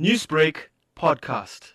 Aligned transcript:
Newsbreak 0.00 0.74
podcast. 0.98 1.70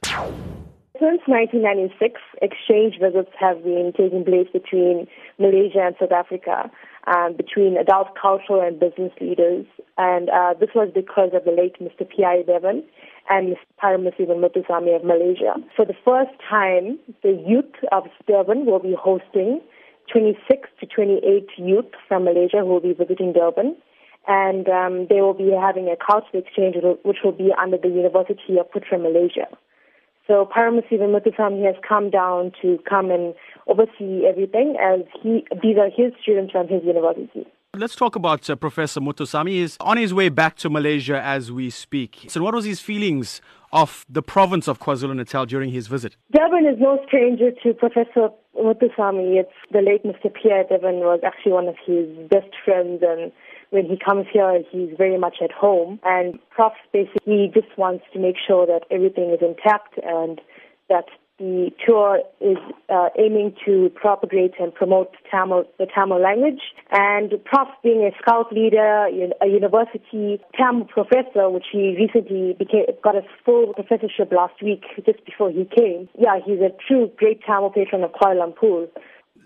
Since 1.00 1.24
1996, 1.32 2.20
exchange 2.42 3.00
visits 3.00 3.32
have 3.40 3.64
been 3.64 3.94
taking 3.96 4.26
place 4.26 4.50
between 4.52 5.08
Malaysia 5.40 5.88
and 5.88 5.96
South 5.98 6.12
Africa, 6.12 6.70
um, 7.08 7.38
between 7.38 7.78
adult 7.78 8.10
cultural 8.22 8.60
and 8.60 8.78
business 8.78 9.14
leaders. 9.22 9.66
And 9.98 10.30
uh, 10.32 10.54
this 10.60 10.68
was 10.76 10.92
because 10.94 11.32
of 11.32 11.46
the 11.46 11.52
late 11.52 11.80
Mr. 11.80 12.04
P.I. 12.04 12.44
Devan 12.44 12.84
and 13.30 13.56
Mr. 13.56 13.64
Paramasivan 13.82 14.44
Muthusamy 14.44 14.94
of 14.98 15.06
Malaysia. 15.06 15.56
For 15.74 15.86
the 15.86 15.96
first 16.04 16.36
time, 16.44 17.00
the 17.24 17.42
youth 17.48 17.72
of 17.94 18.04
Durban 18.28 18.66
will 18.66 18.80
be 18.80 18.98
hosting 19.00 19.62
26 20.12 20.68
to 20.82 20.86
28 20.86 21.48
youth 21.56 21.86
from 22.06 22.26
Malaysia 22.26 22.60
who 22.60 22.66
will 22.66 22.82
be 22.82 22.92
visiting 22.92 23.32
Durban 23.32 23.78
and 24.28 24.68
um, 24.70 25.08
they 25.10 25.22
will 25.22 25.34
be 25.34 25.52
having 25.52 25.88
a 25.88 25.96
cultural 25.96 26.44
exchange 26.44 26.76
which 27.04 27.18
will 27.24 27.32
be 27.32 27.52
under 27.60 27.78
the 27.78 27.88
University 27.90 28.58
of 28.60 28.70
Putra, 28.72 29.02
Malaysia. 29.02 29.48
So 30.28 30.48
Paramasivan 30.56 31.10
Muthusamy 31.10 31.66
has 31.66 31.76
come 31.88 32.12
down 32.12 32.52
to 32.62 32.78
come 32.88 33.10
and 33.10 33.34
oversee 33.68 34.28
everything 34.28 34.76
as 34.80 35.02
he, 35.24 35.44
these 35.64 35.78
are 35.78 35.90
his 35.90 36.14
students 36.22 36.52
from 36.52 36.68
his 36.68 36.84
university. 36.84 37.48
Let's 37.76 37.96
talk 37.96 38.16
about 38.16 38.50
uh, 38.50 38.56
Professor 38.56 39.00
Muthusamy. 39.00 39.52
He's 39.52 39.78
on 39.80 39.98
his 39.98 40.14
way 40.14 40.30
back 40.30 40.56
to 40.58 40.70
Malaysia 40.70 41.22
as 41.22 41.52
we 41.52 41.70
speak. 41.70 42.26
So, 42.28 42.42
what 42.42 42.54
was 42.56 42.66
his 42.66 42.80
feelings 42.80 43.42
of 43.72 44.06
the 44.10 44.24
province 44.24 44.68
of 44.68 44.80
KwaZulu 44.80 45.16
Natal 45.16 45.46
during 45.46 45.72
his 45.72 45.88
visit? 45.88 46.18
Durban 46.32 46.66
is 46.66 46.80
no 46.80 47.00
stranger 47.08 47.52
to 47.64 47.74
Professor 47.76 48.30
Muthusamy. 48.56 49.40
It's 49.40 49.54
the 49.72 49.82
late 49.82 50.04
Mr. 50.04 50.34
Pierre 50.34 50.64
Devan 50.64 51.02
was 51.02 51.22
actually 51.24 51.54
one 51.54 51.68
of 51.68 51.76
his 51.86 52.08
best 52.28 52.50
friends 52.66 53.04
and 53.08 53.32
when 53.72 53.86
he 53.86 53.98
comes 53.98 54.26
here, 54.32 54.64
he's 54.72 54.90
very 54.98 55.18
much 55.18 55.38
at 55.44 55.52
home. 55.52 56.00
And 56.04 56.40
Prof 56.50 56.74
basically 56.92 57.52
just 57.54 57.78
wants 57.78 58.06
to 58.14 58.20
make 58.20 58.36
sure 58.46 58.66
that 58.66 58.84
everything 58.92 59.30
is 59.32 59.40
intact 59.42 60.00
and 60.04 60.42
that 60.90 61.06
the 61.38 61.72
tour 61.88 62.20
is 62.42 62.58
uh, 62.90 63.10
aiming 63.18 63.56
to 63.66 63.90
propagate 63.96 64.54
and 64.60 64.74
promote 64.74 65.16
Tamil, 65.32 65.64
the 65.78 65.86
Tamil 65.86 66.22
language. 66.22 66.60
And 66.92 67.32
Prof 67.46 67.70
being 67.82 68.02
a 68.02 68.12
scout 68.22 68.52
leader, 68.52 69.08
a 69.42 69.48
university 69.48 70.42
Tamil 70.58 70.86
professor, 70.86 71.50
which 71.50 71.66
he 71.72 71.96
recently 71.98 72.54
became, 72.60 72.86
got 73.02 73.16
a 73.16 73.22
full 73.46 73.74
professorship 73.74 74.32
last 74.32 74.62
week 74.62 74.84
just 75.06 75.24
before 75.26 75.50
he 75.50 75.66
came. 75.78 76.10
Yeah, 76.18 76.40
he's 76.46 76.60
a 76.60 76.72
true 76.86 77.10
great 77.16 77.42
Tamil 77.46 77.70
patron 77.70 78.04
of 78.04 78.12
Kuala 78.12 78.54
Lumpur. 78.54 78.90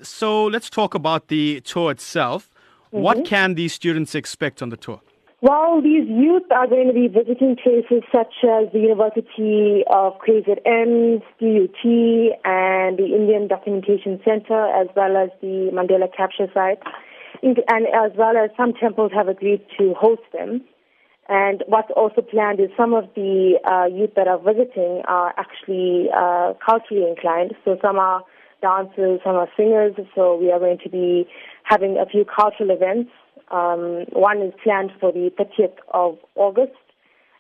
So 0.02 0.46
let's 0.46 0.70
talk 0.70 0.96
about 0.96 1.28
the 1.28 1.62
tour 1.62 1.92
itself. 1.92 2.53
Mm-hmm. 2.94 3.02
What 3.02 3.26
can 3.26 3.56
these 3.56 3.74
students 3.74 4.14
expect 4.14 4.62
on 4.62 4.70
the 4.70 4.78
tour? 4.78 5.02
Well, 5.42 5.82
these 5.82 6.08
youth 6.08 6.44
are 6.52 6.68
going 6.68 6.88
to 6.88 6.94
be 6.94 7.08
visiting 7.08 7.58
places 7.62 8.04
such 8.14 8.34
as 8.48 8.72
the 8.72 8.80
University 8.80 9.84
of 9.90 10.14
KZN, 10.26 11.20
DUT, 11.42 11.84
and 12.46 12.98
the 12.98 13.10
Indian 13.14 13.48
Documentation 13.48 14.22
Center, 14.24 14.68
as 14.74 14.88
well 14.96 15.18
as 15.18 15.32
the 15.42 15.72
Mandela 15.74 16.08
Capture 16.16 16.48
Site, 16.54 16.80
and 17.42 17.58
as 17.88 18.12
well 18.16 18.38
as 18.38 18.52
some 18.56 18.74
temples 18.74 19.12
have 19.14 19.28
agreed 19.28 19.66
to 19.78 19.94
host 19.96 20.22
them. 20.32 20.64
And 21.28 21.64
what's 21.68 21.92
also 21.96 22.22
planned 22.22 22.60
is 22.60 22.70
some 22.78 22.94
of 22.94 23.06
the 23.16 23.60
uh, 23.66 23.94
youth 23.94 24.12
that 24.16 24.28
are 24.28 24.40
visiting 24.40 25.02
are 25.08 25.34
actually 25.38 26.10
uh, 26.16 26.54
culturally 26.64 27.10
inclined. 27.10 27.54
So 27.66 27.78
some 27.82 27.98
are 27.98 28.24
dancers, 28.62 29.20
some 29.26 29.36
are 29.36 29.50
singers. 29.58 29.96
So 30.16 30.38
we 30.38 30.52
are 30.52 30.60
going 30.60 30.80
to 30.84 30.90
be 30.90 31.28
having 31.74 31.98
a 31.98 32.06
few 32.06 32.24
cultural 32.24 32.70
events. 32.70 33.10
Um, 33.52 34.06
one 34.14 34.42
is 34.42 34.54
planned 34.64 34.92
for 35.00 35.12
the 35.12 35.32
30th 35.40 35.78
of 35.90 36.18
August 36.36 36.78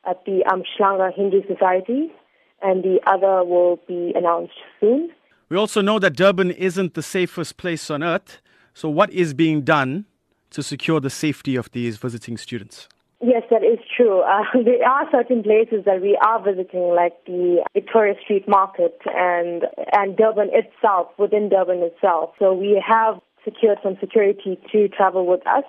at 0.10 0.26
the 0.26 0.44
Umhlanga 0.54 1.14
Hindu 1.14 1.42
Society, 1.48 2.12
and 2.62 2.84
the 2.84 3.00
other 3.06 3.44
will 3.44 3.80
be 3.88 4.12
announced 4.16 4.60
soon. 4.80 5.12
We 5.50 5.58
also 5.58 5.82
know 5.82 6.00
that 6.00 6.16
Durban 6.16 6.52
isn't 6.52 6.96
the 6.96 7.04
safest 7.04 7.58
place 7.58 7.92
on 7.92 8.02
earth. 8.02 8.42
So, 8.74 8.90
what 8.90 9.12
is 9.12 9.34
being 9.36 9.62
done 9.62 10.06
to 10.50 10.64
secure 10.64 11.00
the 11.00 11.12
safety 11.12 11.56
of 11.56 11.72
these 11.72 11.98
visiting 11.98 12.38
students? 12.38 12.90
Yes, 13.22 13.44
that 13.52 13.64
is 13.64 13.80
true. 13.96 14.22
Uh, 14.22 14.44
there 14.66 14.84
are 14.88 15.06
certain 15.12 15.44
places 15.44 15.86
that 15.86 16.02
we 16.02 16.18
are 16.26 16.44
visiting, 16.44 16.94
like 16.96 17.14
the 17.26 17.64
Victoria 17.74 18.16
Street 18.24 18.48
Market 18.48 18.98
and 19.06 19.64
and 19.94 20.18
Durban 20.18 20.50
itself, 20.52 21.08
within 21.18 21.50
Durban 21.50 21.80
itself. 21.84 22.32
So 22.40 22.54
we 22.54 22.84
have 22.86 23.22
secured 23.44 23.78
some 23.84 23.98
security 24.00 24.60
to 24.72 24.88
travel 24.88 25.26
with 25.26 25.46
us 25.48 25.64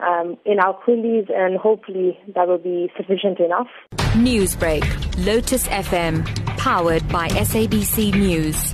um, 0.00 0.36
in 0.44 0.58
our 0.58 0.78
coolies, 0.84 1.26
and 1.34 1.56
hopefully 1.58 2.18
that 2.34 2.48
will 2.48 2.58
be 2.58 2.90
sufficient 2.96 3.38
enough. 3.38 3.68
Newsbreak, 4.14 4.84
Lotus 5.24 5.68
FM, 5.68 6.24
powered 6.58 7.06
by 7.08 7.28
SABC 7.28 8.14
News. 8.14 8.72